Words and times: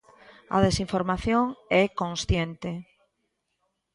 A 0.55 0.57
desinformación 0.67 1.43
é 1.81 1.83
consciente. 2.01 2.71